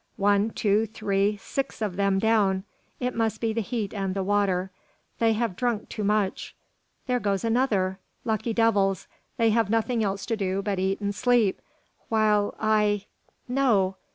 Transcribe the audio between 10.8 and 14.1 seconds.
and sleep, while I no!